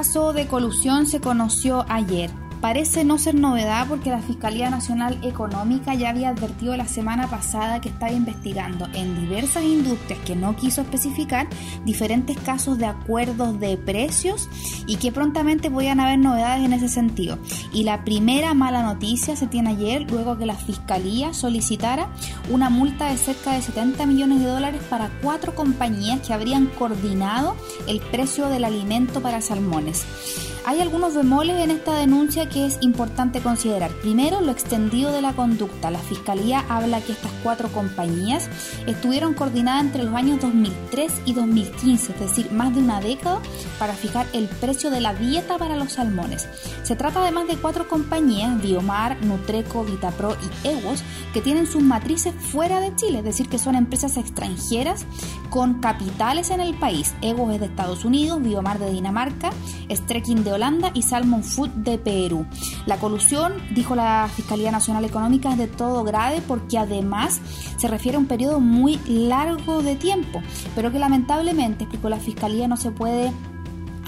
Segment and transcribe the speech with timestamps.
[0.00, 2.30] caso de colusión se conoció ayer.
[2.60, 7.80] Parece no ser novedad porque la Fiscalía Nacional Económica ya había advertido la semana pasada
[7.80, 11.48] que estaba investigando en diversas industrias que no quiso especificar
[11.86, 14.50] diferentes casos de acuerdos de precios
[14.86, 17.38] y que prontamente podían haber novedades en ese sentido.
[17.72, 22.10] Y la primera mala noticia se tiene ayer luego que la Fiscalía solicitara
[22.50, 27.56] una multa de cerca de 70 millones de dólares para cuatro compañías que habrían coordinado
[27.86, 30.04] el precio del alimento para salmones.
[30.66, 33.90] Hay algunos bemoles en esta denuncia que es importante considerar.
[34.02, 35.90] Primero, lo extendido de la conducta.
[35.90, 38.48] La Fiscalía habla que estas cuatro compañías
[38.86, 43.40] estuvieron coordinadas entre los años 2003 y 2015, es decir, más de una década,
[43.78, 46.48] para fijar el precio de la dieta para los salmones.
[46.82, 52.34] Se trata además de cuatro compañías, Biomar, Nutreco, Vitapro y Ewos, que tienen sus matrices
[52.34, 55.06] fuera de Chile, es decir, que son empresas extranjeras
[55.50, 57.14] con capitales en el país.
[57.22, 59.50] Ewos es de Estados Unidos, Biomar de Dinamarca,
[59.90, 62.39] Strecking de Holanda y Salmon Food de Perú.
[62.86, 67.40] La colusión, dijo la Fiscalía Nacional Económica, es de todo grave porque además
[67.76, 70.42] se refiere a un periodo muy largo de tiempo,
[70.74, 73.32] pero que lamentablemente, explicó la Fiscalía, no se puede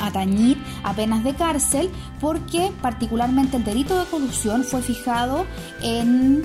[0.01, 5.47] atañir a penas de cárcel porque particularmente el delito de colusión fue fijado
[5.83, 6.43] en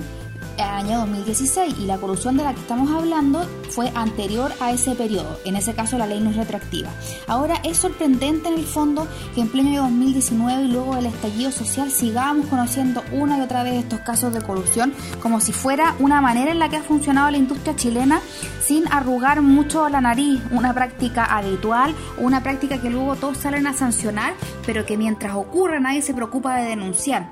[0.58, 5.38] año 2016 y la corrupción de la que estamos hablando fue anterior a ese periodo.
[5.44, 6.90] En ese caso la ley no es retroactiva.
[7.26, 11.50] Ahora es sorprendente en el fondo que en pleno año 2019 y luego del estallido
[11.50, 16.20] social sigamos conociendo una y otra vez estos casos de corrupción como si fuera una
[16.20, 18.20] manera en la que ha funcionado la industria chilena
[18.60, 23.72] sin arrugar mucho la nariz, una práctica habitual, una práctica que luego todos salen a
[23.72, 24.34] sancionar,
[24.66, 27.30] pero que mientras ocurre nadie se preocupa de denunciar.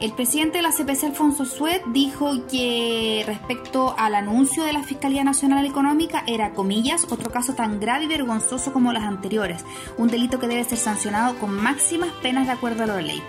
[0.00, 5.24] El presidente de la CPC, Alfonso Suet, dijo que respecto al anuncio de la Fiscalía
[5.24, 9.64] Nacional Económica era, comillas, otro caso tan grave y vergonzoso como los anteriores,
[9.98, 13.22] un delito que debe ser sancionado con máximas penas de acuerdo a la ley.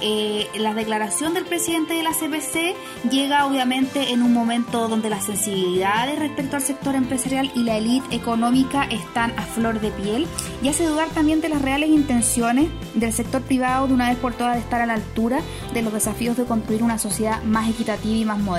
[0.00, 2.74] Eh, la declaración del presidente de la CPC
[3.10, 8.14] llega obviamente en un momento donde las sensibilidades respecto al sector empresarial y la élite
[8.14, 10.26] económica están a flor de piel
[10.62, 14.34] y hace dudar también de las reales intenciones del sector privado de una vez por
[14.34, 15.40] todas de estar a la altura
[15.72, 18.57] de los desafíos de construir una sociedad más equitativa y más moderna.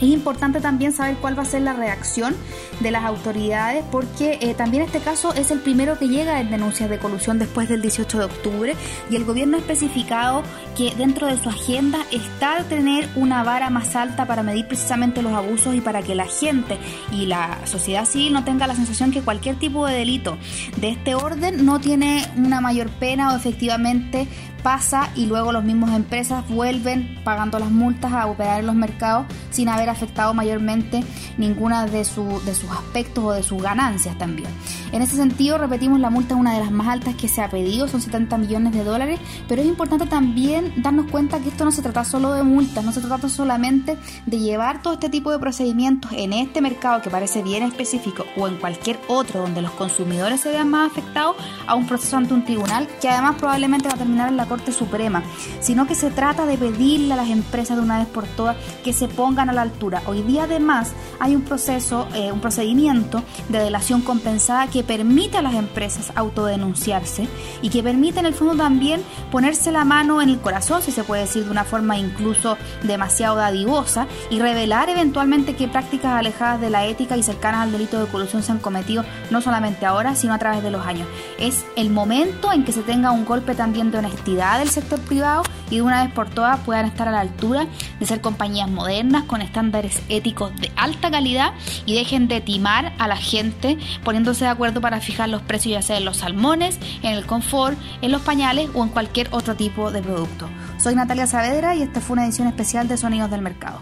[0.00, 2.36] Es importante también saber cuál va a ser la reacción
[2.80, 6.90] de las autoridades porque eh, también este caso es el primero que llega en denuncias
[6.90, 8.76] de colusión después del 18 de octubre
[9.10, 10.42] y el gobierno ha especificado
[10.76, 15.32] que dentro de su agenda está tener una vara más alta para medir precisamente los
[15.32, 16.78] abusos y para que la gente
[17.10, 20.36] y la sociedad civil no tenga la sensación que cualquier tipo de delito
[20.76, 24.28] de este orden no tiene una mayor pena o efectivamente
[24.66, 29.24] pasa y luego los mismos empresas vuelven pagando las multas a operar en los mercados
[29.50, 31.04] sin haber afectado mayormente
[31.38, 34.48] ninguna de, su, de sus aspectos o de sus ganancias también.
[34.90, 37.48] En ese sentido, repetimos, la multa es una de las más altas que se ha
[37.48, 41.70] pedido, son 70 millones de dólares, pero es importante también darnos cuenta que esto no
[41.70, 43.96] se trata solo de multas, no se trata solamente
[44.26, 48.48] de llevar todo este tipo de procedimientos en este mercado que parece bien específico o
[48.48, 51.36] en cualquier otro donde los consumidores se vean más afectados
[51.68, 54.55] a un proceso ante un tribunal que además probablemente va a terminar en la Corte
[54.72, 55.22] Suprema,
[55.60, 58.92] sino que se trata de pedirle a las empresas de una vez por todas que
[58.92, 60.02] se pongan a la altura.
[60.06, 65.42] Hoy día además hay un proceso, eh, un procedimiento de delación compensada que permite a
[65.42, 67.28] las empresas autodenunciarse
[67.62, 71.04] y que permite en el fondo también ponerse la mano en el corazón, si se
[71.04, 76.70] puede decir de una forma incluso demasiado dadivosa, y revelar eventualmente qué prácticas alejadas de
[76.70, 80.34] la ética y cercanas al delito de corrupción se han cometido no solamente ahora, sino
[80.34, 81.08] a través de los años.
[81.38, 85.42] Es el momento en que se tenga un golpe también de honestidad del sector privado
[85.70, 87.66] y de una vez por todas puedan estar a la altura
[87.98, 91.52] de ser compañías modernas con estándares éticos de alta calidad
[91.84, 95.82] y dejen de timar a la gente poniéndose de acuerdo para fijar los precios ya
[95.82, 99.90] sea en los salmones, en el confort, en los pañales o en cualquier otro tipo
[99.90, 100.48] de producto.
[100.78, 103.80] Soy Natalia Saavedra y esta fue una edición especial de Sonidos del Mercado.